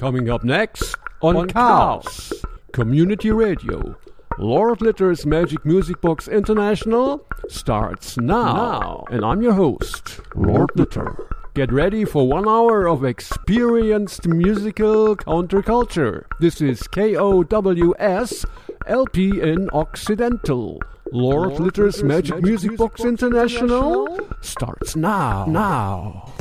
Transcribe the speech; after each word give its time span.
Coming 0.00 0.30
up 0.30 0.42
next 0.44 0.96
on, 1.20 1.36
on 1.36 1.48
Chaos, 1.48 2.32
Community 2.72 3.30
Radio. 3.30 3.94
Lord 4.38 4.80
Litter's 4.80 5.26
Magic 5.26 5.62
Music 5.66 6.00
Box 6.00 6.26
International 6.26 7.26
starts 7.50 8.16
now. 8.16 8.54
now. 8.54 9.04
And 9.10 9.26
I'm 9.26 9.42
your 9.42 9.52
host, 9.52 10.20
Lord 10.34 10.70
Litter. 10.74 11.14
Get 11.52 11.70
ready 11.70 12.06
for 12.06 12.26
one 12.26 12.48
hour 12.48 12.88
of 12.88 13.04
experienced 13.04 14.26
musical 14.26 15.16
counterculture. 15.16 16.24
This 16.38 16.62
is 16.62 16.80
KOWS 16.84 18.46
LP 18.86 19.38
in 19.42 19.68
Occidental. 19.68 20.80
Lord, 21.12 21.48
Lord 21.50 21.60
Litter's 21.60 22.02
Magic, 22.02 22.36
Magic 22.36 22.44
Music, 22.46 22.70
Music 22.70 22.78
Box, 22.78 23.02
Box 23.02 23.04
International, 23.04 24.06
International 24.06 24.36
starts 24.40 24.96
now. 24.96 25.44
Now. 25.44 26.32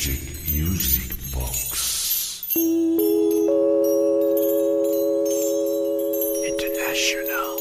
Lord 0.00 0.08
Litter's 0.08 0.20
Magic 0.20 0.22
Music 0.52 1.10
Box. 1.32 2.46
International. 6.46 7.56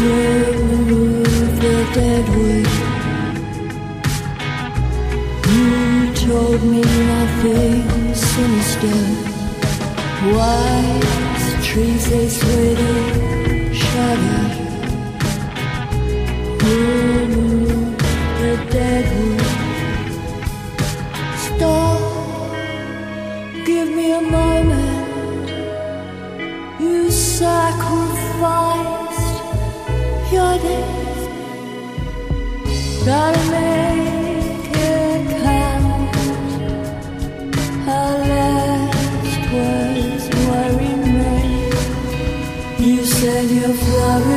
Remove 0.00 1.60
the 1.60 1.76
dead 1.94 2.26
wood. 2.36 2.68
You 5.48 6.14
told 6.14 6.60
me 6.62 6.80
nothing 6.82 7.81
sinister. 8.34 8.98
Wise 10.34 11.66
trees 11.66 12.04
they 12.10 12.28
sway 12.28 13.01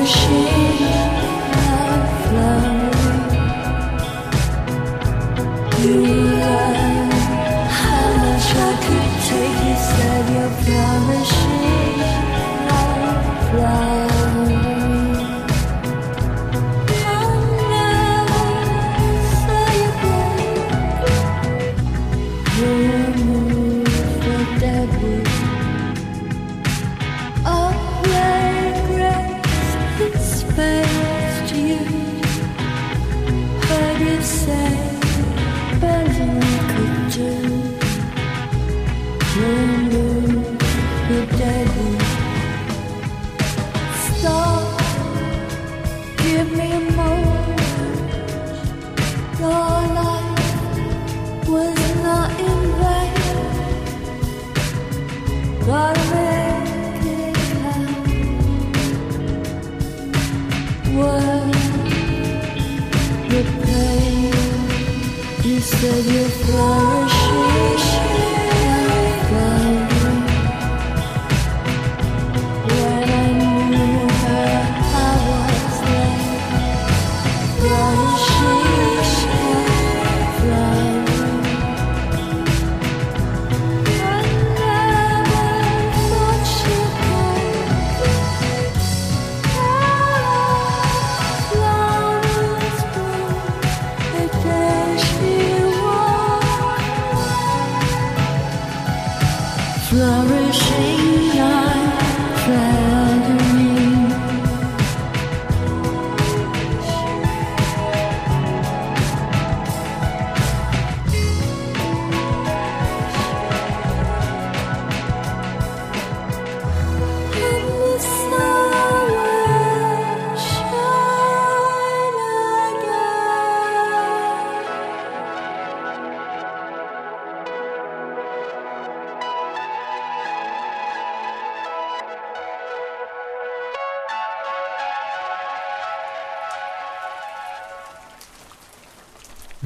是 0.06 0.55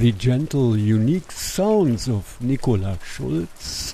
The 0.09 0.17
gentle, 0.17 0.75
unique 0.75 1.31
sounds 1.31 2.09
of 2.09 2.35
Nicola 2.41 2.97
Schulz, 3.05 3.93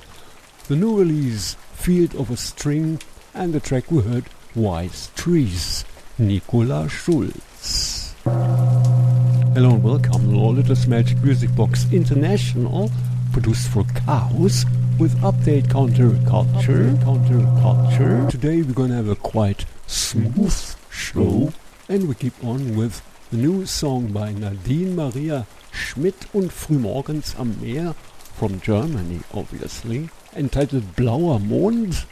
the 0.70 0.78
new 0.78 0.98
release 0.98 1.56
Field 1.74 2.16
of 2.16 2.32
a 2.32 2.38
String, 2.38 3.02
and 3.34 3.52
the 3.52 3.60
track 3.60 3.92
we 3.92 4.02
heard 4.02 4.24
Wise 4.56 5.10
Trees, 5.18 5.84
Nicola 6.18 6.88
Schulz. 6.88 8.16
Hello 8.24 9.72
and 9.72 9.84
welcome, 9.84 10.34
Lord 10.34 10.56
Litter's 10.56 10.88
Magic 10.88 11.22
Music 11.22 11.54
Box 11.54 11.86
International, 11.92 12.90
produced 13.34 13.68
for 13.68 13.84
Chaos 14.06 14.64
with 14.98 15.20
update 15.20 15.68
counterculture. 15.68 16.96
Counterculture. 17.04 18.30
Today 18.30 18.62
we're 18.62 18.72
gonna 18.72 18.96
have 18.96 19.10
a 19.10 19.18
quite 19.18 19.66
smooth 19.86 20.78
show, 20.90 21.52
and 21.90 22.08
we 22.08 22.16
keep 22.16 22.42
on 22.42 22.78
with 22.78 23.02
the 23.32 23.38
new 23.38 23.66
song 23.66 24.14
by 24.14 24.32
Nadine 24.32 24.96
Maria 24.96 25.46
Schmidt 25.76 26.16
und 26.34 26.52
Frühmorgens 26.52 27.36
am 27.38 27.56
Meer 27.62 27.96
from 28.38 28.62
Germany, 28.62 29.20
obviously, 29.34 30.10
entitled 30.36 30.96
Blauer 30.96 31.40
Mond, 31.40 32.06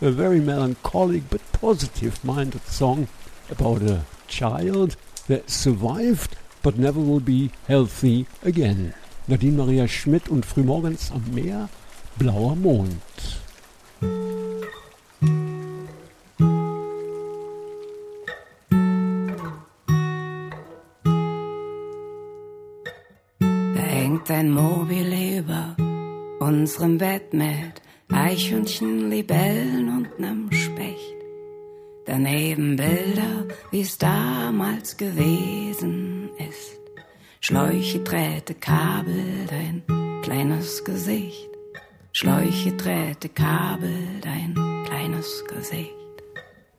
a 0.00 0.10
very 0.10 0.40
melancholic 0.40 1.28
but 1.28 1.40
positive-minded 1.52 2.66
song 2.66 3.08
about 3.50 3.82
a 3.82 4.04
child 4.28 4.96
that 5.26 5.50
survived 5.50 6.36
but 6.62 6.78
never 6.78 7.00
will 7.00 7.20
be 7.20 7.50
healthy 7.66 8.26
again. 8.42 8.94
Nadine 9.26 9.56
Maria 9.56 9.86
Schmidt 9.88 10.28
und 10.28 10.46
Frühmorgens 10.46 11.10
am 11.12 11.34
Meer, 11.34 11.68
Blauer 12.18 12.56
Mond. 12.56 13.02
Hängt 24.28 24.40
ein 24.40 24.50
Mobil 24.50 25.38
über 25.38 25.74
unserem 26.38 26.98
Bett 26.98 27.32
mit 27.32 27.80
Eichhörnchen, 28.12 29.08
Libellen 29.08 29.88
und 29.88 30.20
nem 30.20 30.52
Specht. 30.52 31.14
Daneben 32.04 32.76
Bilder, 32.76 33.46
wie's 33.70 33.96
damals 33.96 34.98
gewesen 34.98 36.28
ist. 36.36 36.78
Schläuche, 37.40 38.00
Drähte, 38.00 38.54
Kabel, 38.54 39.46
dein 39.48 39.82
kleines 40.22 40.84
Gesicht. 40.84 41.48
Schläuche, 42.12 42.72
Drähte, 42.72 43.30
Kabel, 43.30 44.20
dein 44.20 44.54
kleines 44.84 45.42
Gesicht. 45.48 45.94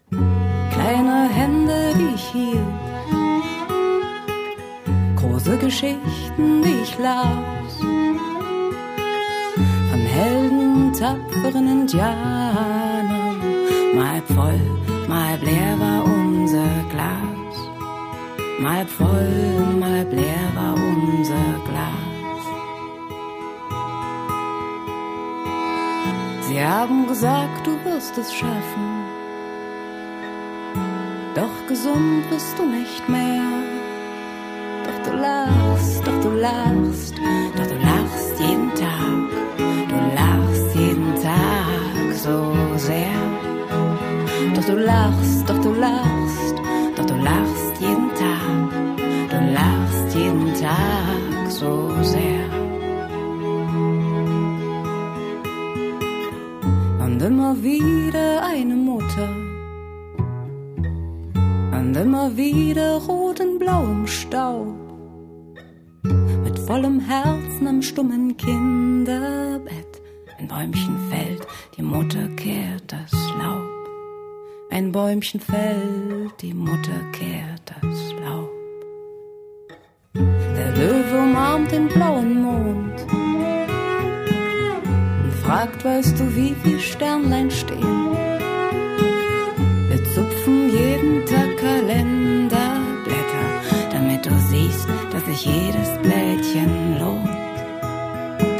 Kleine 0.10 1.30
Hände, 1.30 1.94
die 1.98 2.14
ich 2.14 2.28
hielt. 2.32 2.89
Große 5.50 5.66
Geschichten, 5.66 6.62
die 6.62 6.82
ich 6.84 7.00
las. 7.00 7.74
Von 9.90 10.00
Helden, 10.00 10.94
tapferen 10.94 11.68
Indianern. 11.68 13.38
Mal 13.96 14.22
voll, 14.28 14.62
mal 15.08 15.40
leer 15.42 15.80
war 15.80 16.04
unser 16.04 16.70
Glas. 16.92 17.56
Mal 18.60 18.86
voll, 18.86 19.76
mal 19.80 20.06
leer 20.12 20.52
war 20.54 20.76
unser 20.76 21.46
Glas. 21.66 22.44
Sie 26.48 26.64
haben 26.64 27.08
gesagt, 27.08 27.66
du 27.66 27.72
wirst 27.86 28.16
es 28.20 28.32
schaffen. 28.32 29.04
Doch 31.34 31.68
gesund 31.68 32.30
bist 32.30 32.56
du 32.60 32.66
nicht 32.68 33.10
mehr. 33.10 33.69
Lachst, 36.42 37.16
doch 37.58 37.68
du 37.68 37.76
lachst, 37.76 38.40
jeden 38.40 38.74
Tag. 38.74 39.30
Du 39.58 39.98
lachst 40.16 40.74
jeden 40.74 41.14
Tag 41.16 42.16
so 42.16 42.56
sehr. 42.78 43.20
Doch 44.56 44.64
du 44.64 44.76
lachst, 44.78 45.50
doch 45.50 45.60
du 45.62 45.74
lachst, 45.74 46.56
doch 46.96 47.06
du 47.06 47.16
lachst 47.16 47.82
jeden 47.82 48.10
Tag. 48.16 48.72
Du 49.30 49.52
lachst 49.52 50.16
jeden 50.16 50.54
Tag 50.54 51.52
so 51.52 51.92
sehr. 52.04 52.46
Und 57.04 57.22
immer 57.22 57.62
wieder 57.62 58.46
eine 58.46 58.76
Mutter. 58.76 59.30
Und 61.78 61.98
immer 61.98 62.38
wieder 62.38 62.96
rot 62.96 63.42
und 63.42 63.60
blau 63.60 63.84
im 63.84 64.08
Staub. 64.08 64.79
Vollem 66.70 67.00
Herzen 67.00 67.68
am 67.68 67.82
stummen 67.82 68.38
Kinderbett. 68.38 70.04
Ein 70.38 70.48
Bäumchen 70.48 71.00
fällt, 71.10 71.48
die 71.76 71.82
Mutter 71.82 72.28
kehrt 72.36 72.84
das 72.86 73.12
Laub. 73.40 73.90
Ein 74.70 74.92
Bäumchen 74.92 75.40
fällt, 75.40 76.40
die 76.44 76.54
Mutter 76.54 77.02
kehrt 77.12 77.74
das 77.82 78.14
Laub. 78.24 78.52
Der 80.14 80.76
Löwe 80.76 81.18
umarmt 81.18 81.72
den 81.72 81.88
blauen 81.88 82.40
Mond 82.40 83.02
und 85.24 85.34
fragt, 85.44 85.84
weißt 85.84 86.20
du, 86.20 86.36
wie 86.36 86.54
viel 86.62 86.80
Sternlein 86.80 87.50
stehen? 87.50 88.19
Damit 94.20 94.26
du 94.26 94.48
siehst, 94.50 94.88
dass 95.12 95.26
sich 95.26 95.46
jedes 95.46 95.90
Blättchen 96.02 97.00
lohnt. 97.00 97.30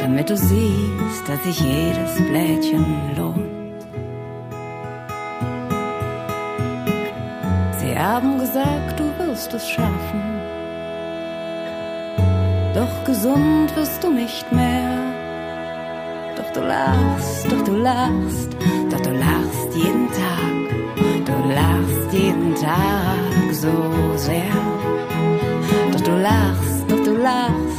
Damit 0.00 0.30
du 0.30 0.36
siehst, 0.36 1.28
dass 1.28 1.42
sich 1.44 1.60
jedes 1.60 2.16
Blättchen 2.28 3.16
lohnt. 3.16 3.84
Sie 7.78 7.98
haben 7.98 8.38
gesagt, 8.38 8.98
du 8.98 9.04
wirst 9.18 9.52
es 9.52 9.68
schaffen. 9.68 10.22
Doch 12.74 13.04
gesund 13.04 13.74
wirst 13.76 14.02
du 14.02 14.10
nicht 14.10 14.50
mehr. 14.52 14.90
Doch 16.36 16.50
du 16.52 16.60
lachst, 16.60 17.46
doch 17.50 17.64
du 17.64 17.76
lachst, 17.76 18.56
doch 18.90 19.00
du 19.00 19.10
lachst 19.10 19.74
jeden 19.74 20.08
Tag. 20.08 21.26
Du 21.26 21.52
lachst 21.52 22.12
jeden 22.12 22.54
Tag 22.54 23.52
so 23.52 24.16
sehr. 24.16 24.79
Lachst, 27.20 27.69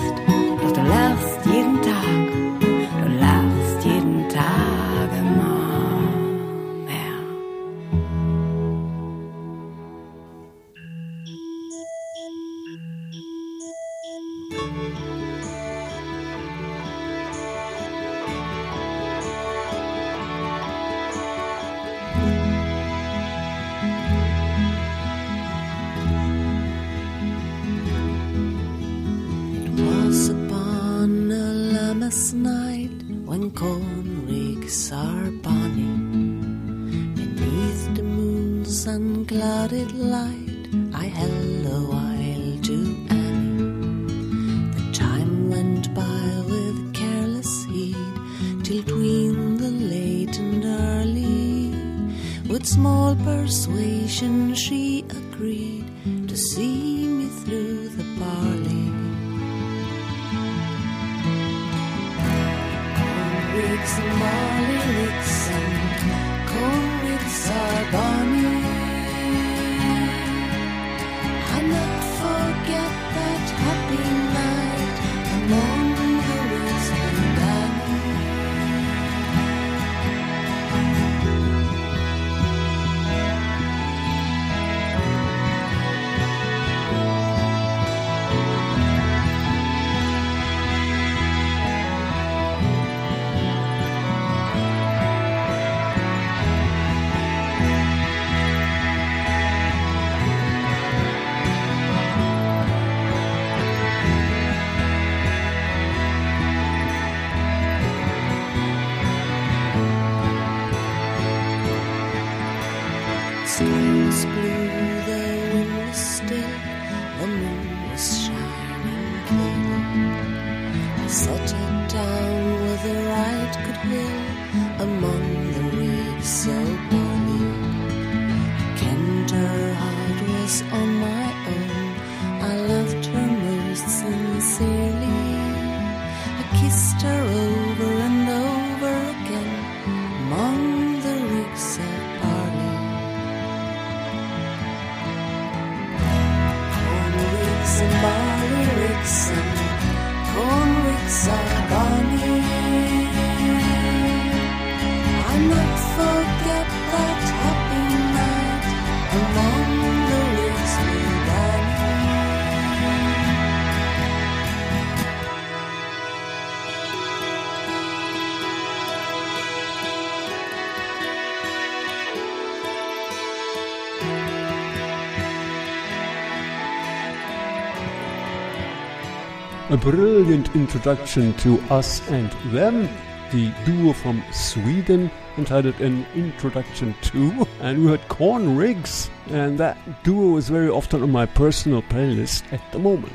a 179.71 179.78
brilliant 179.78 180.54
introduction 180.54 181.33
to 181.35 181.57
us 181.69 182.06
and 182.09 182.30
them, 182.54 182.90
the 183.31 183.54
duo 183.63 183.94
from 183.94 184.21
Sweden, 184.33 185.09
entitled 185.37 185.80
An 185.80 186.06
Introduction 186.13 186.94
to, 187.04 187.47
and 187.61 187.80
we 187.80 187.87
heard 187.87 188.06
Corn 188.09 188.57
Rigs, 188.57 189.09
and 189.28 189.57
that 189.59 189.78
duo 190.04 190.35
is 190.35 190.49
very 190.49 190.68
often 190.68 191.01
on 191.01 191.09
my 191.09 191.25
personal 191.25 191.81
playlist 191.83 192.44
at 192.51 192.61
the 192.73 192.80
moment. 192.80 193.13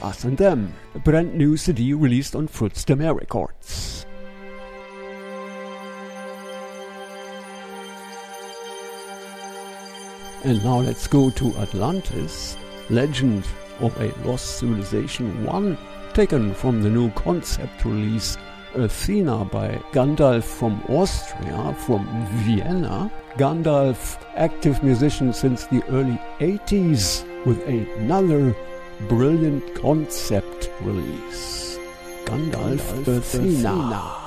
Us 0.00 0.22
and 0.22 0.38
Them, 0.38 0.72
a 0.94 1.00
brand 1.00 1.34
new 1.34 1.56
CD 1.56 1.92
released 1.92 2.36
on 2.36 2.46
Fruits 2.46 2.84
de 2.84 2.94
Mer 2.94 3.12
Records. 3.12 4.06
And 10.44 10.62
now 10.62 10.78
let's 10.78 11.08
go 11.08 11.30
to 11.30 11.56
Atlantis, 11.56 12.56
Legend 12.90 13.44
of 13.80 13.98
a 14.00 14.12
Lost 14.26 14.58
Civilization 14.58 15.44
1, 15.44 15.78
taken 16.14 16.54
from 16.54 16.82
the 16.82 16.90
new 16.90 17.10
concept 17.12 17.84
release 17.84 18.36
Athena 18.74 19.44
by 19.44 19.68
Gandalf 19.92 20.44
from 20.44 20.82
Austria, 20.88 21.74
from 21.86 22.06
Vienna. 22.44 23.10
Gandalf, 23.36 24.22
active 24.36 24.82
musician 24.82 25.32
since 25.32 25.66
the 25.66 25.82
early 25.88 26.18
80s, 26.40 27.24
with 27.44 27.66
another 27.66 28.54
brilliant 29.08 29.74
concept 29.74 30.70
release. 30.82 31.78
Gandalf, 32.24 32.80
Gandalf 32.80 33.18
Athena. 33.18 33.68
Athena. 33.68 34.21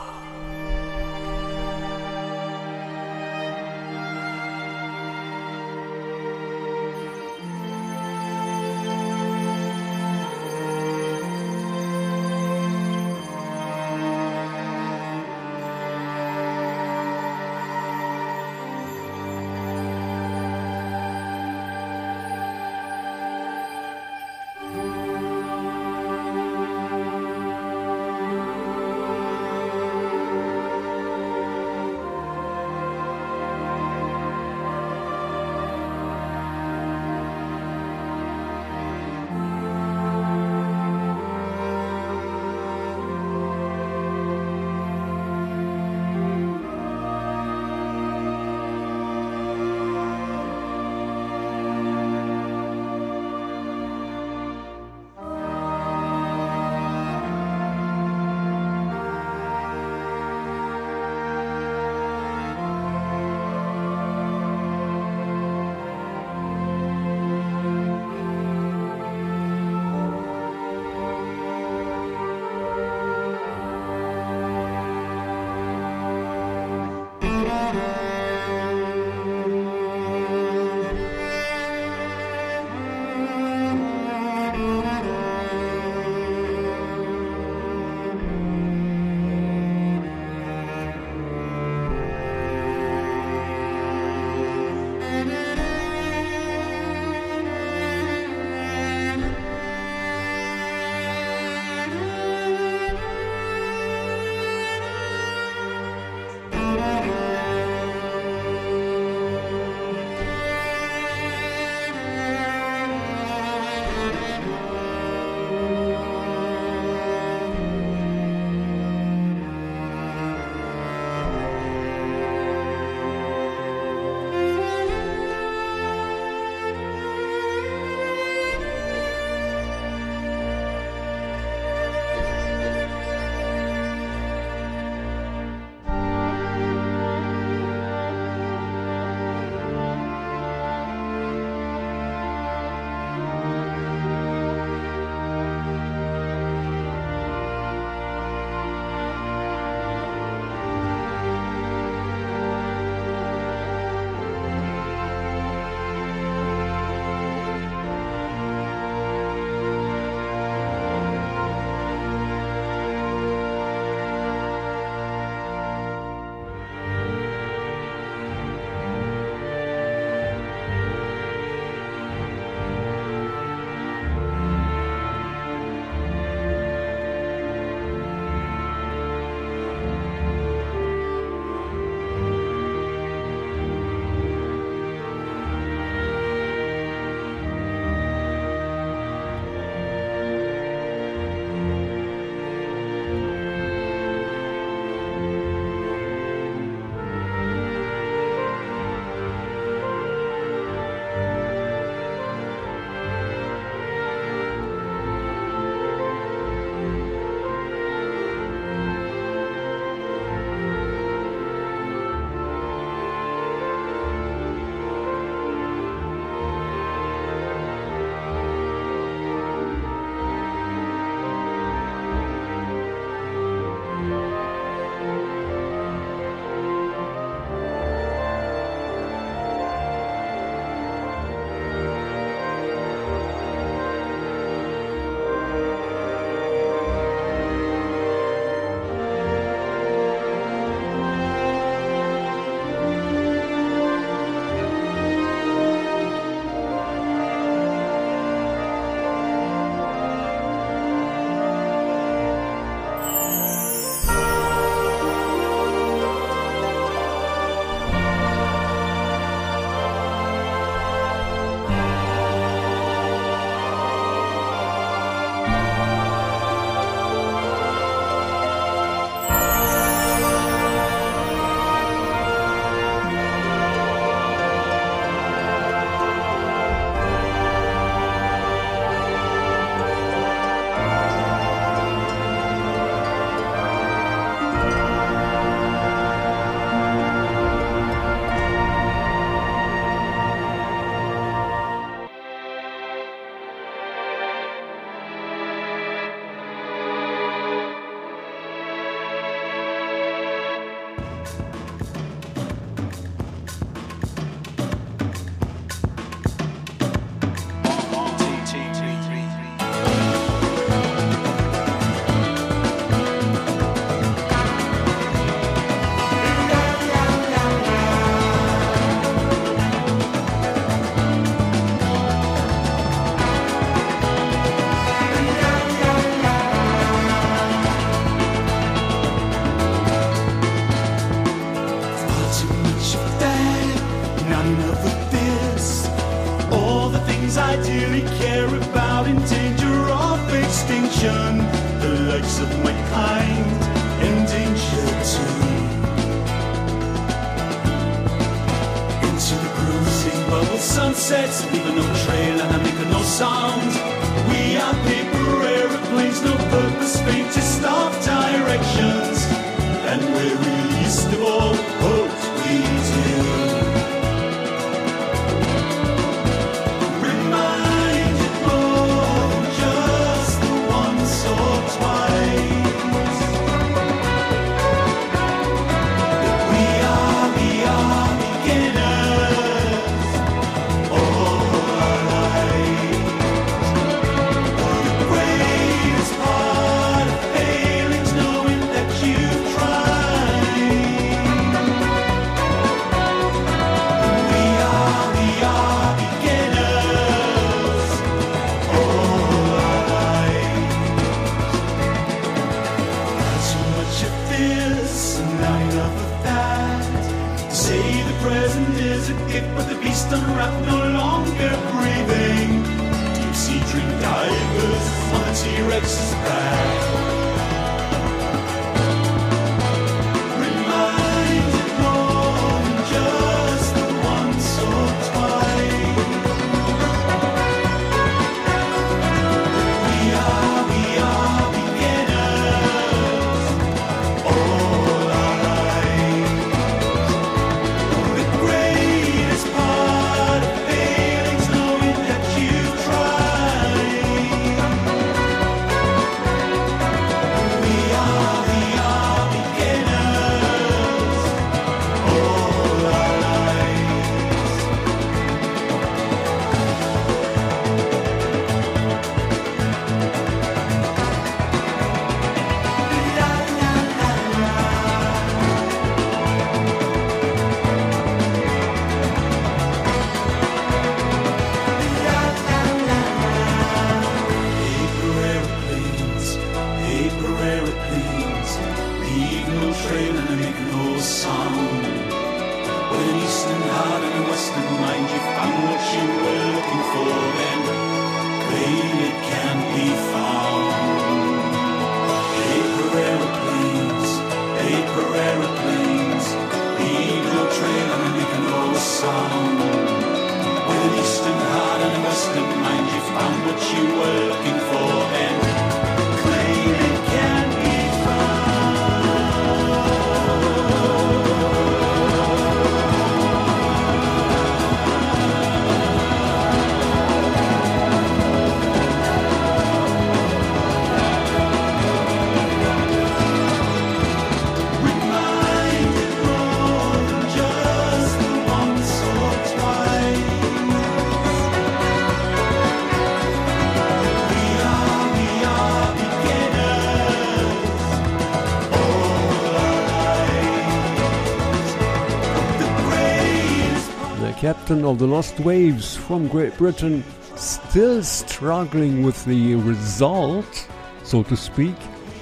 Captain 544.65 544.83
of 544.83 544.97
the 544.97 545.05
Lost 545.05 545.39
Waves 545.41 545.95
from 545.95 546.27
Great 546.27 546.57
Britain 546.57 547.03
still 547.35 548.01
struggling 548.01 549.03
with 549.03 549.23
the 549.25 549.53
result, 549.53 550.67
so 551.03 551.21
to 551.21 551.37
speak, 551.37 551.75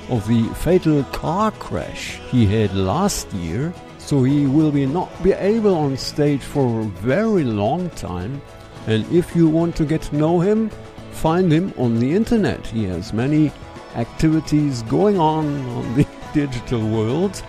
of 0.10 0.28
the 0.28 0.44
fatal 0.56 1.06
car 1.06 1.52
crash 1.52 2.20
he 2.32 2.46
had 2.46 2.76
last 2.76 3.32
year. 3.32 3.74
So 3.98 4.24
he 4.26 4.46
will 4.46 4.74
be 4.74 4.86
not 4.86 5.10
be 5.24 5.32
able 5.32 5.74
on 5.74 5.96
stage 5.96 6.42
for 6.42 6.82
a 6.82 6.84
very 6.84 7.46
long 7.46 7.90
time. 7.92 8.42
And 8.88 9.10
if 9.10 9.38
you 9.38 9.48
want 9.48 9.78
to 9.78 9.86
get 9.86 10.02
to 10.02 10.18
know 10.18 10.42
him, 10.42 10.70
find 11.12 11.50
him 11.50 11.74
on 11.78 11.98
the 11.98 12.12
internet. 12.12 12.68
He 12.68 12.84
has 12.84 13.14
many 13.14 13.54
activities 13.96 14.82
going 14.84 15.18
on 15.18 15.46
on 15.78 15.96
the 15.96 16.06
digital 16.34 16.86
world. 16.90 17.42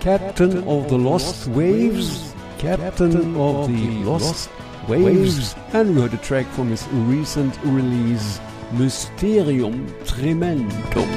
Captain 0.00 0.66
of 0.66 0.88
the 0.88 0.98
Lost 0.98 1.46
Waves, 1.46 2.29
Captain 2.60 3.34
of 3.36 3.68
the 3.68 4.04
Lost 4.04 4.50
Waves, 4.86 5.56
and 5.72 5.96
we 5.96 6.02
heard 6.02 6.12
a 6.12 6.18
track 6.18 6.44
from 6.48 6.68
his 6.68 6.86
recent 6.88 7.58
release, 7.64 8.38
Mysterium 8.72 9.88
Tremendum. 10.04 11.08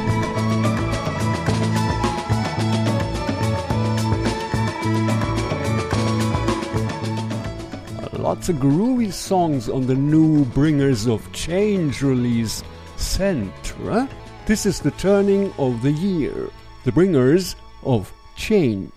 Lots 8.17 8.47
of 8.47 8.55
groovy 8.55 9.11
songs 9.11 9.67
on 9.67 9.85
the 9.85 9.95
new 9.95 10.45
Bringers 10.45 11.07
of 11.07 11.29
Change 11.33 12.01
release, 12.01 12.63
Centra. 12.95 14.09
This 14.45 14.65
is 14.65 14.79
the 14.79 14.91
turning 14.91 15.51
of 15.57 15.81
the 15.81 15.91
year. 15.91 16.49
The 16.85 16.93
Bringers 16.93 17.57
of 17.83 18.13
Change. 18.37 18.93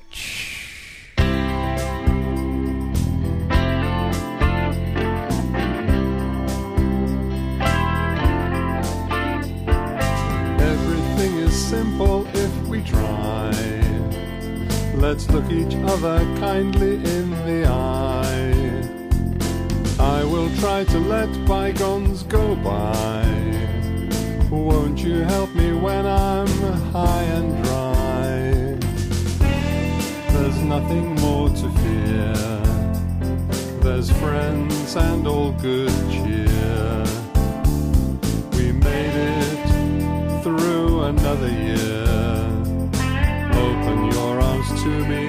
each 15.57 15.77
other 15.87 16.19
kindly 16.39 16.97
in 16.97 17.31
the 17.47 17.67
eye. 17.67 18.17
I 19.99 20.23
will 20.25 20.51
try 20.57 20.85
to 20.85 20.99
let 20.99 21.29
bygones 21.47 22.23
go 22.25 22.55
by. 22.57 23.25
Won't 24.51 24.99
you 24.99 25.21
help 25.21 25.55
me 25.55 25.73
when 25.73 26.07
I'm 26.07 26.47
high 26.93 27.23
and 27.39 27.65
dry? 27.65 27.97
There's 30.35 30.63
nothing 30.63 31.15
more 31.17 31.49
to 31.49 31.69
fear. 31.81 32.35
There's 33.81 34.11
friends 34.11 34.95
and 34.97 35.27
all 35.27 35.53
good 35.53 35.95
cheer. 36.11 37.05
We 38.53 38.73
made 38.73 39.17
it 39.33 40.43
through 40.43 41.05
another 41.05 41.49
year. 41.49 42.07
Open 43.65 44.13
your 44.13 44.41
arms 44.41 44.83
to 44.83 45.09
me 45.09 45.26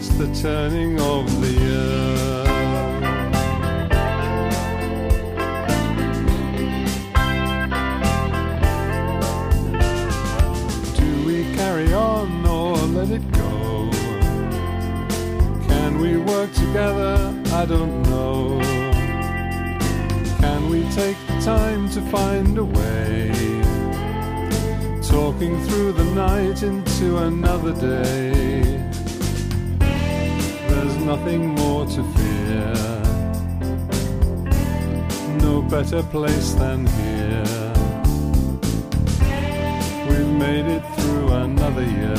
at 0.00 0.18
the 0.18 0.34
turning 0.34 0.98
of 0.98 1.26
the 1.42 1.52
year. 1.52 2.44
Do 10.96 11.26
we 11.26 11.54
carry 11.54 11.92
on 11.92 12.46
or 12.46 12.76
let 12.76 13.10
it 13.10 13.30
go? 13.32 13.90
Can 15.68 15.98
we 15.98 16.16
work 16.16 16.50
together? 16.54 17.34
I 17.52 17.66
don't 17.66 18.02
know. 18.04 18.58
Can 20.40 20.70
we 20.70 20.82
take 20.90 21.18
the 21.26 21.40
time 21.42 21.90
to 21.90 22.00
find 22.10 22.56
a 22.56 22.64
way? 22.64 23.32
Talking 25.02 25.60
through 25.64 25.92
the 25.92 26.04
night 26.14 26.62
into 26.62 27.18
another 27.18 27.74
day. 27.74 28.89
Nothing 31.10 31.48
more 31.56 31.84
to 31.86 32.02
fear. 32.14 32.72
No 35.40 35.60
better 35.60 36.04
place 36.04 36.52
than 36.52 36.86
here. 36.86 37.72
We've 40.08 40.32
made 40.46 40.66
it 40.66 40.84
through 40.94 41.32
another 41.32 41.82
year. 41.82 42.14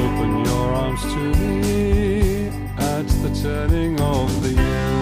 Open 0.00 0.44
your 0.46 0.72
arms 0.72 1.02
to 1.02 1.24
me 1.40 2.48
at 2.78 3.06
the 3.22 3.38
turning 3.42 4.00
of 4.00 4.42
the 4.42 4.52
year. 4.62 4.93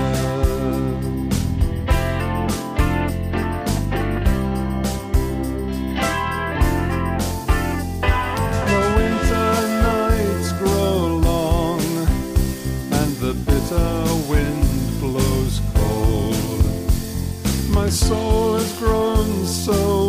Soul 17.92 18.55
has 18.55 18.72
grown 18.78 19.44
so 19.44 20.02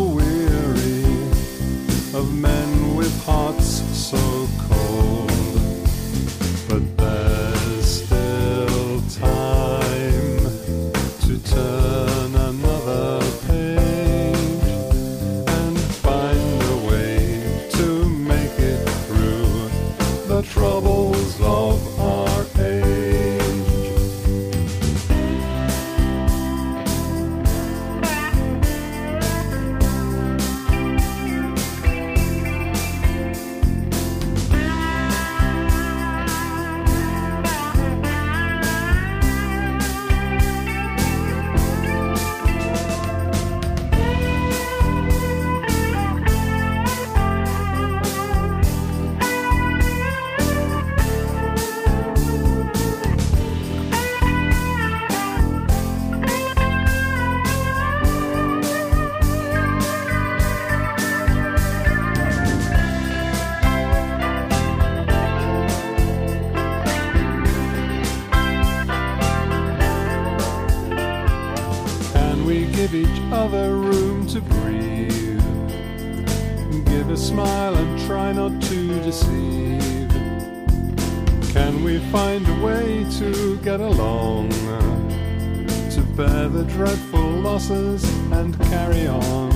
bear 86.25 86.47
the 86.47 86.63
dreadful 86.63 87.29
losses 87.47 88.03
and 88.31 88.57
carry 88.71 89.07
on. 89.07 89.51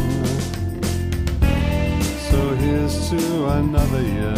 So 2.30 2.40
here's 2.62 3.10
to 3.10 3.48
another 3.60 4.02
year. 4.02 4.36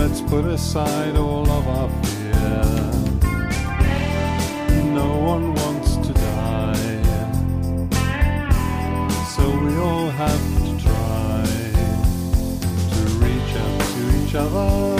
Let's 0.00 0.20
put 0.32 0.44
aside 0.44 1.16
all 1.16 1.48
of 1.58 1.64
our 1.76 1.90
fear. 2.04 2.64
No 5.00 5.08
one 5.32 5.54
wants 5.54 5.96
to 6.06 6.12
die. 6.12 7.02
So 9.34 9.44
we 9.64 9.72
all 9.86 10.10
have 10.22 10.44
to 10.64 10.72
try 10.86 11.44
to 12.94 13.00
reach 13.24 13.52
out 13.64 13.80
to 13.94 14.02
each 14.20 14.34
other 14.34 14.93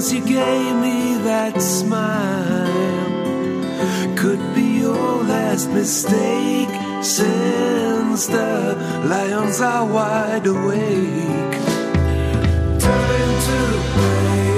since 0.00 0.14
you 0.14 0.24
gave 0.24 0.76
me 0.76 1.14
that 1.24 1.60
smile. 1.60 2.66
Could 4.16 4.54
be 4.54 4.80
your 4.80 5.24
last 5.24 5.68
mistake 5.70 6.70
since 7.02 8.26
the 8.26 8.76
lions 9.04 9.60
are 9.60 9.84
wide 9.84 10.46
awake. 10.46 11.54
Time 12.80 13.32
to 13.46 13.58
play 13.92 14.49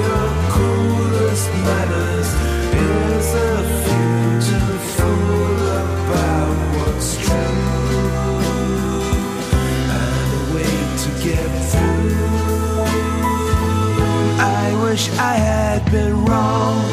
wish 14.93 15.09
I 15.17 15.33
had 15.33 15.91
been 15.91 16.23
wrong, 16.25 16.85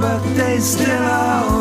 but 0.00 0.22
they 0.38 0.58
still 0.58 1.02
aren't 1.02 1.57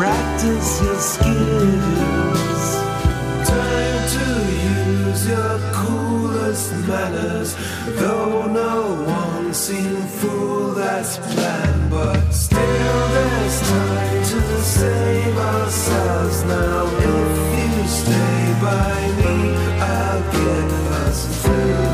practice 0.00 0.80
your 0.82 0.98
skills. 0.98 2.62
Time 3.46 4.02
to 4.16 4.26
use 4.78 5.28
your 5.28 5.58
coolest 5.72 6.72
manners, 6.88 7.54
though 8.00 8.46
no 8.46 8.94
one 9.04 9.52
that's 10.74 11.18
planned. 11.18 11.90
But 11.90 12.30
still, 12.30 13.08
there's 13.14 13.60
time 13.60 14.22
to 14.32 14.62
save 14.62 15.36
ourselves 15.36 16.44
now. 16.44 16.86
If 16.86 17.78
you 17.78 17.86
stay 17.86 18.54
by 18.62 18.96
me, 19.20 19.54
I'll 19.80 20.22
get 20.32 20.70
us 21.04 21.42
through. 21.42 21.89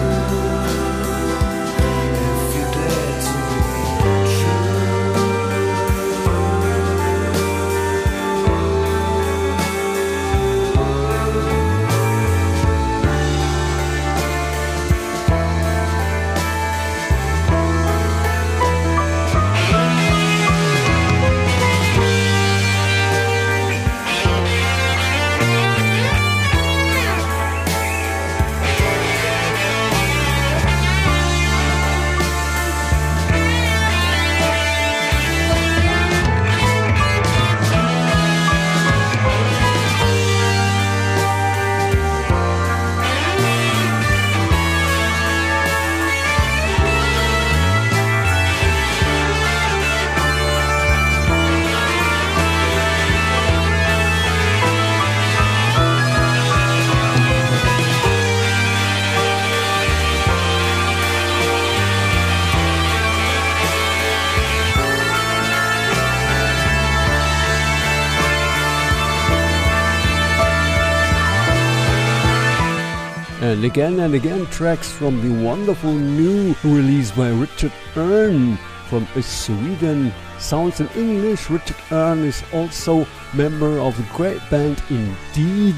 Again 73.66 73.98
and 73.98 74.14
again, 74.14 74.46
tracks 74.46 74.92
from 74.92 75.20
the 75.20 75.44
wonderful 75.44 75.92
new 75.92 76.55
release 76.62 77.11
by 77.11 77.31
Richard 77.31 77.72
Earn 77.96 78.57
from 78.88 79.07
Sweden. 79.20 80.12
Sounds 80.38 80.79
in 80.79 80.88
English. 80.90 81.50
Richard 81.50 81.76
Earn 81.90 82.20
is 82.20 82.44
also 82.52 83.05
member 83.35 83.81
of 83.81 83.96
the 83.96 84.07
great 84.14 84.40
band 84.50 84.81
Indeed. 84.88 85.74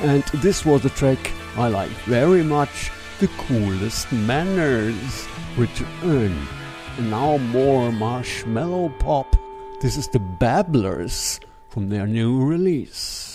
And 0.00 0.22
this 0.40 0.64
was 0.64 0.86
a 0.86 0.90
track 0.90 1.30
I 1.56 1.68
like 1.68 1.90
very 2.06 2.42
much. 2.42 2.90
The 3.20 3.28
coolest 3.36 4.10
manners. 4.12 5.28
Richard 5.58 5.88
Earn. 6.04 6.36
And 6.96 7.10
now 7.10 7.36
more 7.36 7.92
marshmallow 7.92 8.88
pop. 8.98 9.36
This 9.82 9.98
is 9.98 10.08
the 10.08 10.20
Babblers 10.20 11.38
from 11.68 11.90
their 11.90 12.06
new 12.06 12.42
release. 12.42 13.25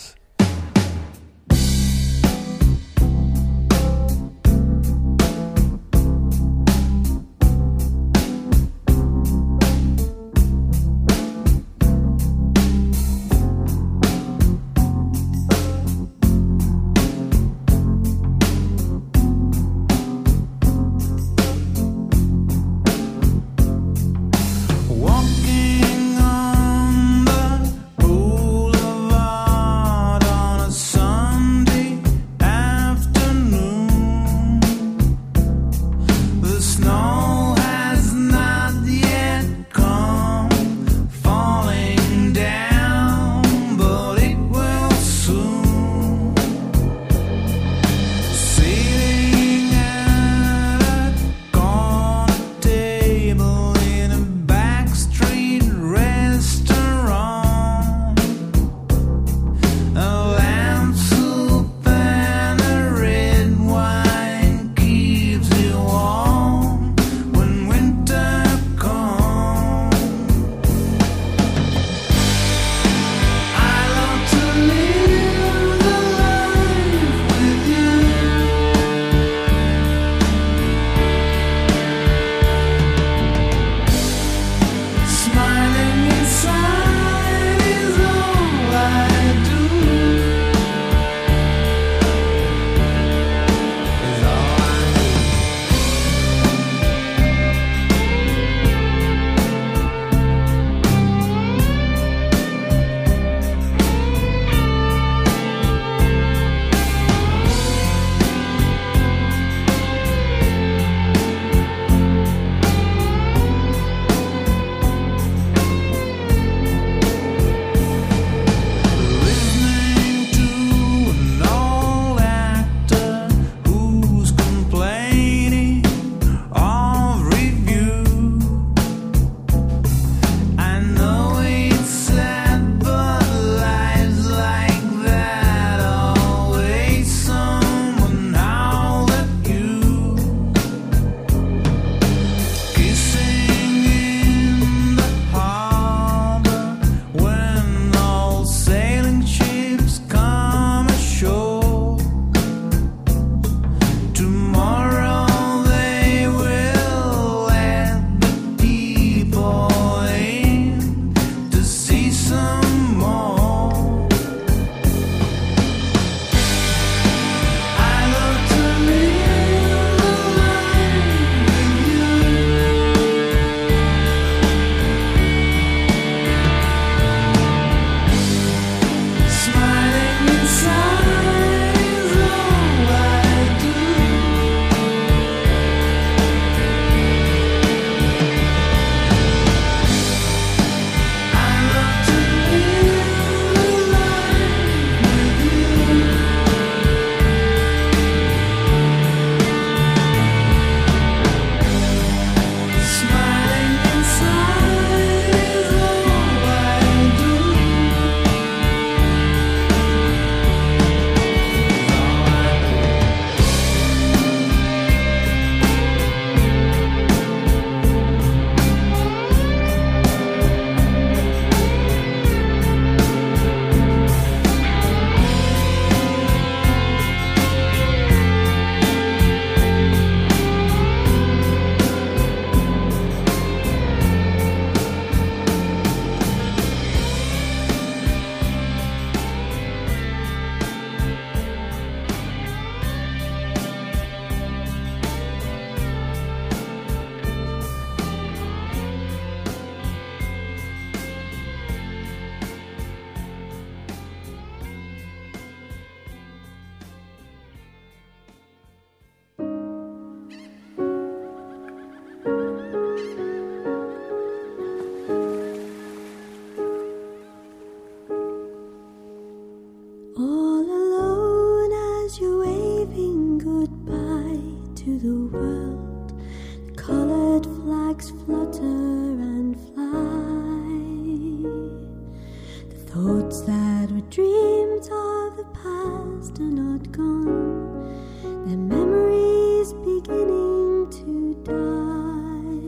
that 283.51 283.91
were 283.91 284.07
dreams 284.17 284.87
of 284.87 285.35
the 285.35 285.43
past 285.61 286.39
are 286.39 286.55
not 286.63 286.89
gone, 286.93 288.23
their 288.45 288.55
memories 288.55 289.73
beginning 289.73 290.89
to 290.99 291.33
die. 291.43 292.61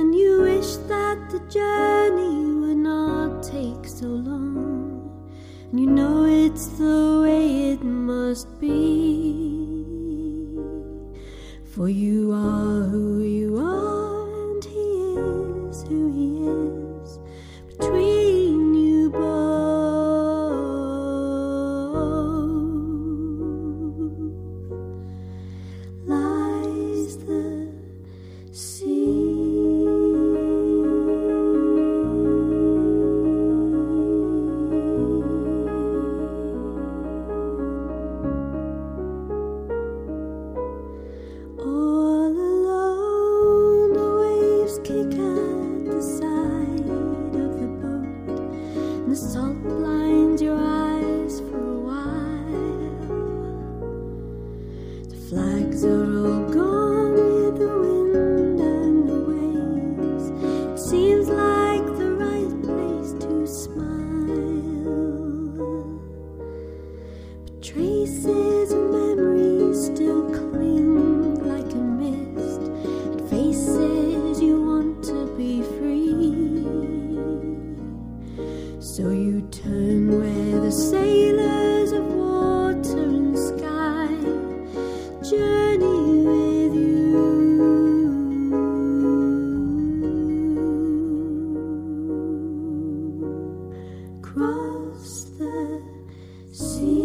And 0.00 0.14
you 0.14 0.40
wish 0.40 0.76
that 0.92 1.18
the 1.32 1.40
journey 1.50 2.36
would 2.60 2.78
not 2.78 3.42
take 3.42 3.84
so 3.86 4.06
long, 4.06 5.28
and 5.70 5.80
you 5.80 5.86
know 5.86 6.24
it's 6.24 6.68
the 6.78 7.20
way 7.22 7.72
it 7.72 7.82
must 7.84 8.48
be, 8.58 8.72
for 11.74 11.90
you 11.90 12.32
are. 12.32 12.55
across 94.36 95.24
the 95.38 95.82
sea. 96.52 96.95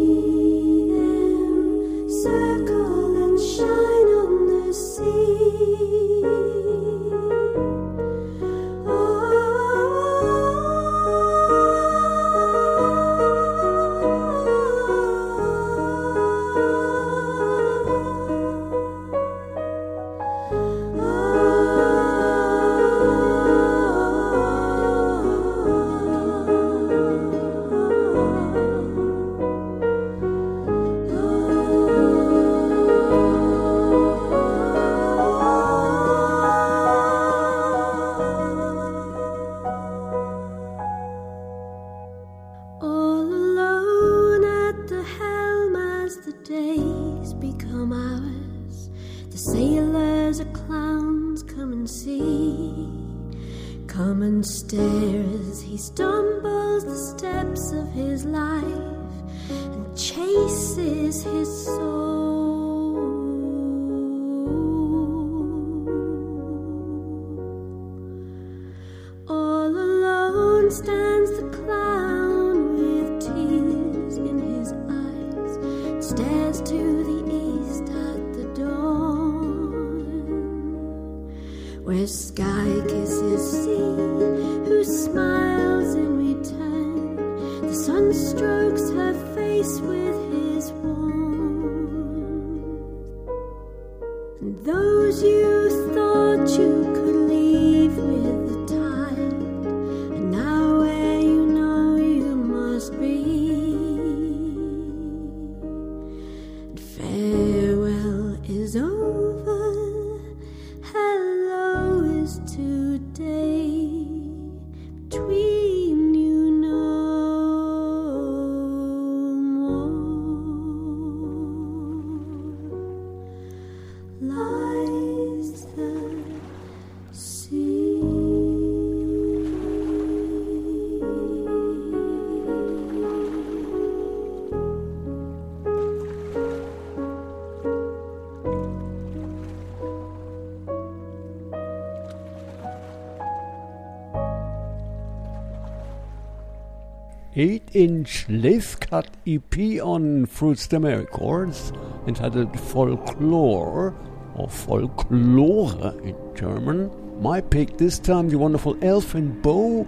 8 147.42 147.70
inch 147.74 148.24
lathe 148.28 148.78
cut 148.78 149.08
EP 149.26 149.82
on 149.82 150.26
Fruits 150.26 150.68
de 150.68 150.78
Mer 150.78 151.00
Records 151.00 151.72
entitled 152.06 152.56
Folklore 152.60 153.96
or 154.36 154.48
Folklore 154.48 155.92
in 156.04 156.14
German. 156.36 156.88
My 157.20 157.40
pick 157.40 157.78
this 157.78 157.98
time, 157.98 158.28
the 158.28 158.38
wonderful 158.38 158.76
Elf 158.80 159.16
and 159.16 159.42
Bow 159.42 159.84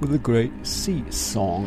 with 0.00 0.10
the 0.10 0.18
great 0.18 0.50
sea 0.66 1.04
song. 1.10 1.66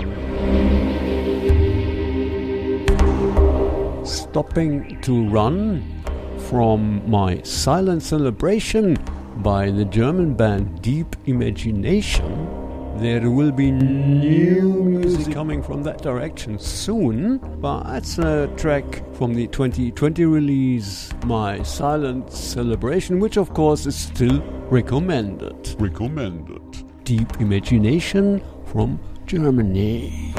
Stopping 4.04 5.00
to 5.04 5.26
Run 5.30 6.04
from 6.50 7.10
my 7.10 7.42
Silent 7.44 8.04
Celebration 8.04 8.98
by 9.38 9.72
the 9.72 9.86
German 9.86 10.34
band 10.34 10.82
Deep 10.82 11.16
Imagination. 11.28 12.59
There 13.00 13.32
will 13.32 13.54
be 13.54 13.72
new 13.72 14.74
music 14.84 15.34
coming 15.34 15.64
from 15.64 15.84
that 15.84 16.02
direction 16.02 16.60
soon, 16.60 17.38
but 17.62 17.84
that's 17.84 18.18
a 18.18 18.48
track 18.58 18.84
from 19.16 19.34
the 19.34 19.48
2020 19.48 20.26
release, 20.26 21.10
My 21.26 21.64
Silent 21.64 22.30
Celebration, 22.30 23.22
which 23.22 23.38
of 23.38 23.54
course 23.54 23.86
is 23.86 23.96
still 23.96 24.42
recommended. 24.70 25.76
Recommended. 25.80 27.06
Deep 27.06 27.40
Imagination 27.40 28.42
from 28.66 29.00
Germany. 29.26 30.36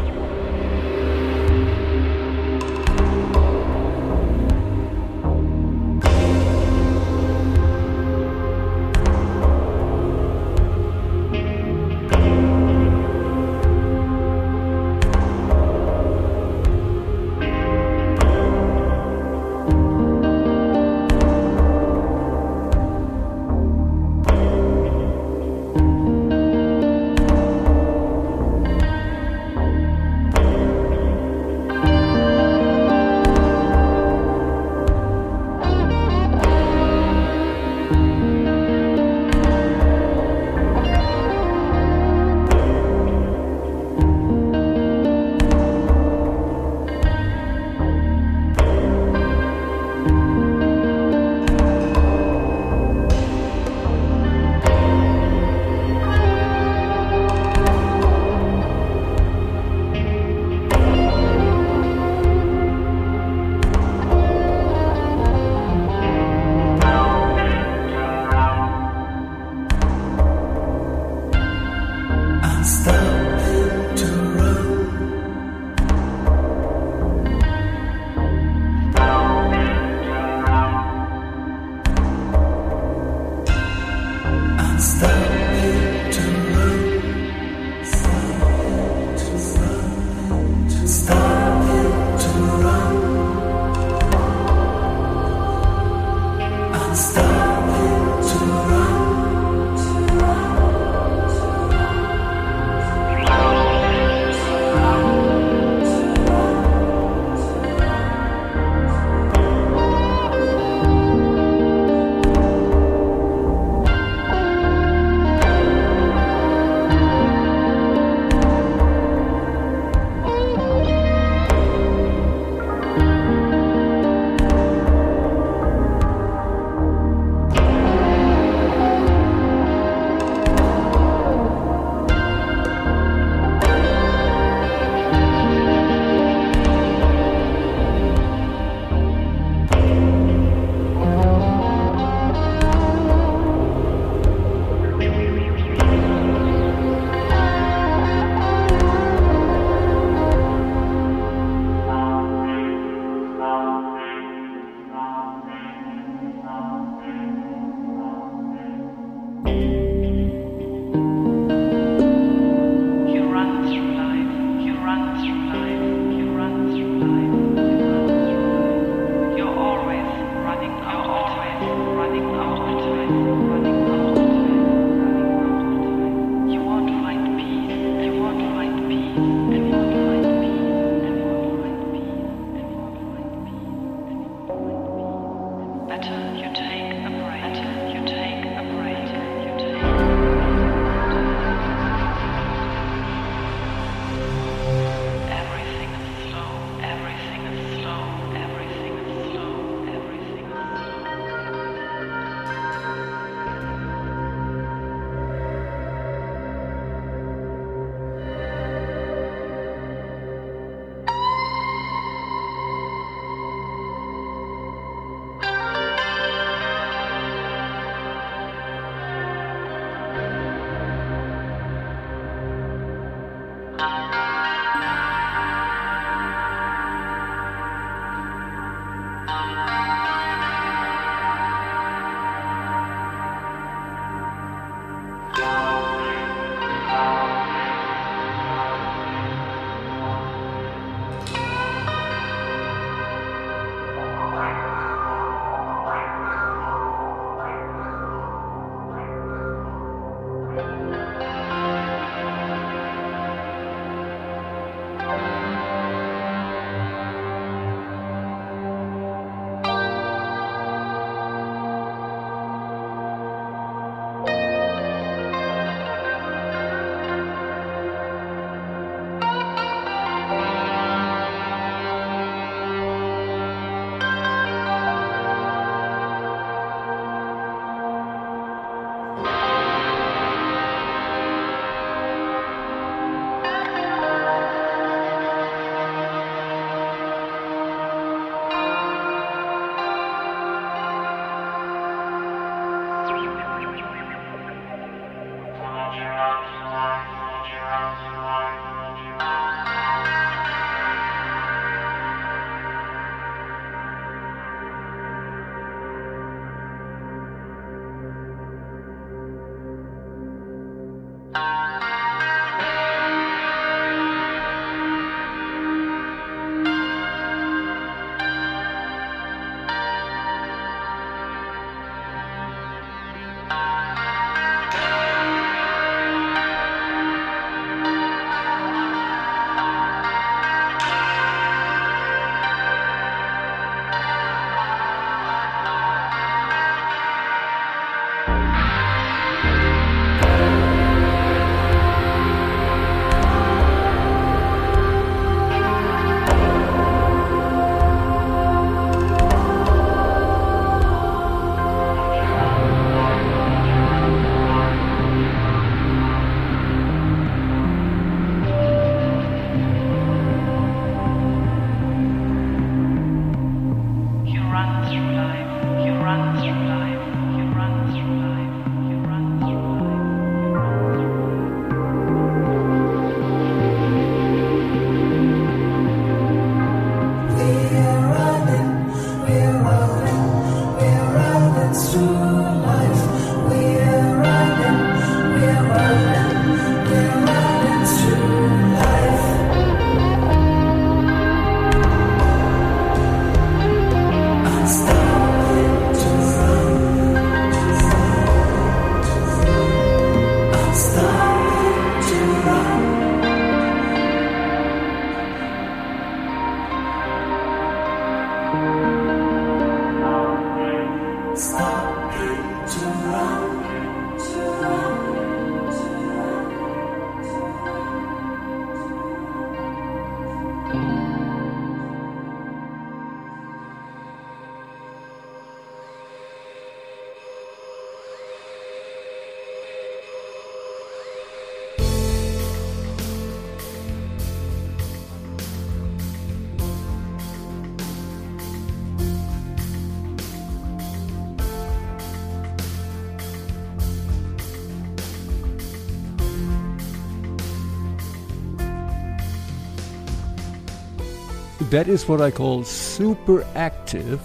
That 451.70 451.86
is 451.86 452.08
what 452.08 452.20
I 452.20 452.32
call 452.32 452.64
super 452.64 453.46
active. 453.54 454.20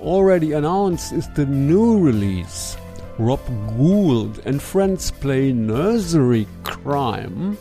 Already 0.00 0.52
announced 0.52 1.14
is 1.14 1.26
the 1.30 1.46
new 1.46 1.98
release. 1.98 2.76
Rob 3.16 3.40
Gould 3.78 4.40
and 4.44 4.60
friends 4.60 5.10
play 5.10 5.50
Nursery 5.50 6.46
Cryme. 6.62 7.56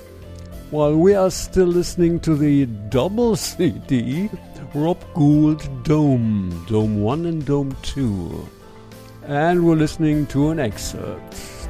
While 0.71 0.97
we 0.97 1.13
are 1.13 1.32
still 1.32 1.67
listening 1.67 2.19
to 2.19 2.36
the 2.36 2.65
double 2.89 3.36
CD, 3.47 4.30
Rob 4.74 5.01
Gould 5.13 5.84
Dome, 5.86 6.65
Dome 6.67 7.01
1 7.01 7.26
and 7.26 7.45
Dome 7.45 7.74
2. 7.84 8.49
And 9.28 9.65
we're 9.65 9.76
listening 9.76 10.26
to 10.28 10.49
an 10.49 10.59
excerpt. 10.59 11.62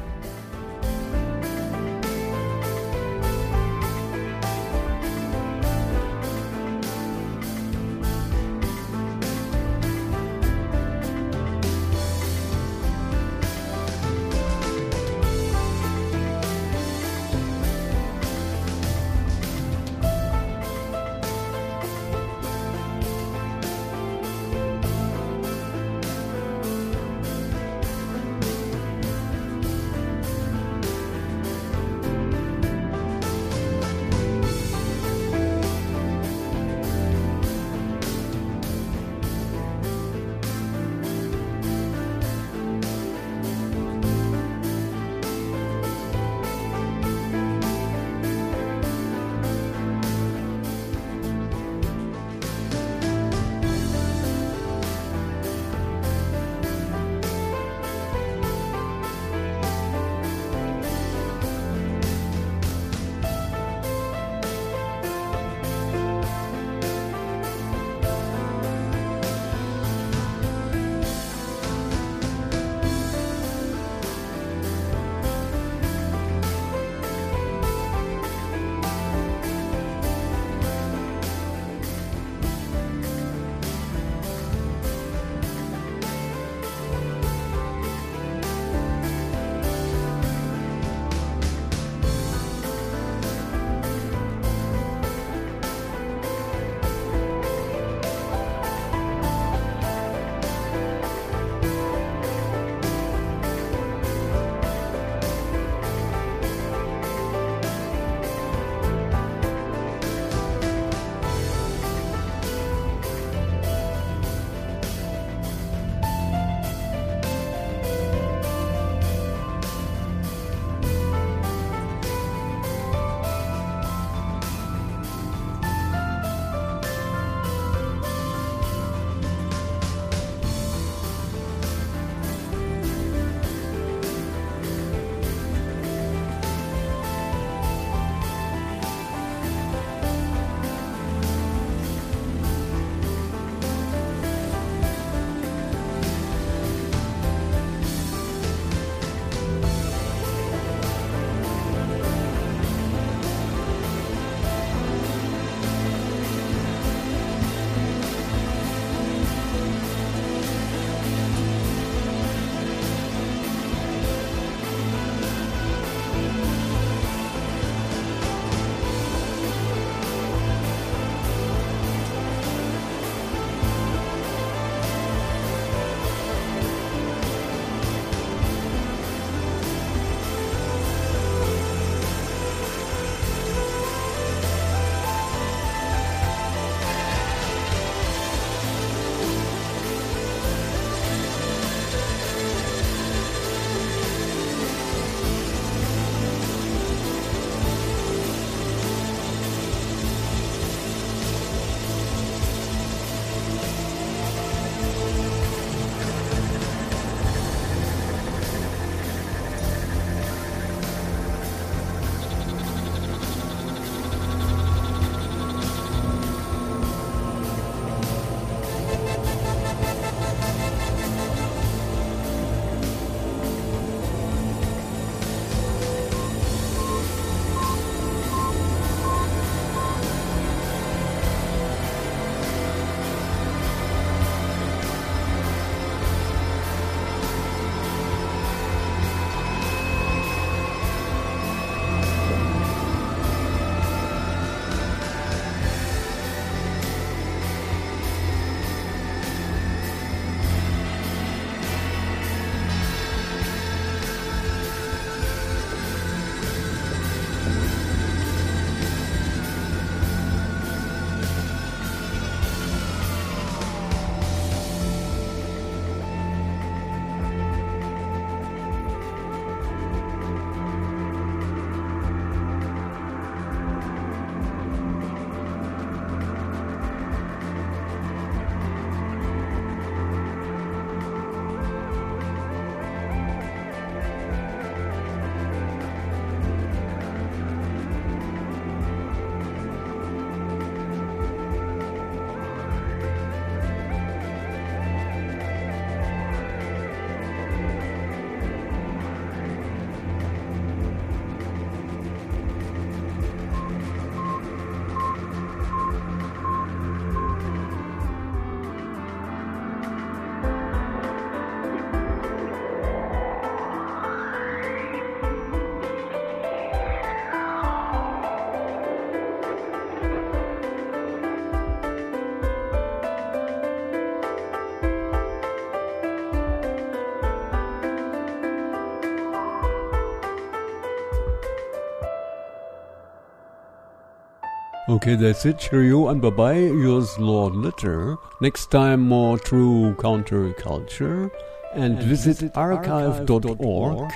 Okay, 335.04 335.16
that's 335.16 335.44
it. 335.44 335.58
Cheerio 335.58 336.08
and 336.08 336.22
bye 336.22 336.30
bye. 336.30 336.56
Yours, 336.56 337.18
Lord 337.18 337.54
Litter. 337.54 338.16
Next 338.40 338.70
time, 338.70 339.06
more 339.06 339.38
true 339.38 339.94
counterculture. 339.98 341.30
And, 341.74 341.98
and 341.98 342.08
visit 342.08 342.50
archive.org. 342.56 344.10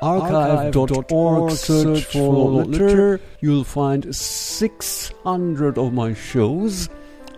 Archive.org, 0.00 1.50
search 1.52 2.04
for 2.06 2.32
Lord 2.32 2.68
Litter. 2.68 3.20
You'll 3.40 3.64
find 3.64 4.16
600 4.16 5.76
of 5.76 5.92
my 5.92 6.14
shows. 6.14 6.88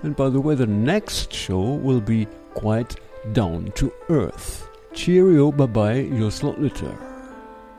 And 0.04 0.14
by 0.14 0.28
the 0.28 0.40
way, 0.40 0.54
the 0.54 0.68
next 0.68 1.32
show 1.32 1.58
will 1.60 2.00
be 2.00 2.28
quite 2.54 3.00
down 3.32 3.72
to 3.74 3.92
earth. 4.10 4.68
Cheerio, 4.94 5.50
bye 5.50 5.66
bye, 5.66 5.94
yours 5.94 6.44
Lord 6.44 6.60
Litter. 6.60 6.96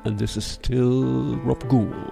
And 0.03 0.19
this 0.19 0.35
is 0.35 0.43
still 0.43 1.37
Rob 1.37 1.65
Gould. 1.69 2.11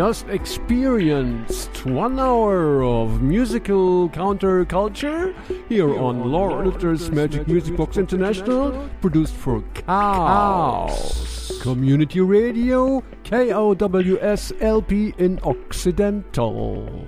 Just 0.00 0.26
experienced 0.28 1.84
one 1.84 2.18
hour 2.18 2.82
of 2.82 3.20
musical 3.20 4.08
counterculture 4.08 5.34
here 5.68 5.94
on 5.98 6.32
Lord 6.32 6.66
Litter's 6.66 7.10
Magic 7.10 7.46
Music 7.46 7.76
Box 7.76 7.98
International, 7.98 8.88
produced 9.02 9.34
for 9.34 9.60
Cows. 9.74 11.58
Community 11.60 12.20
Radio, 12.20 13.04
KOWS 13.24 14.54
LP 14.62 15.12
in 15.18 15.38
Occidental. 15.42 17.06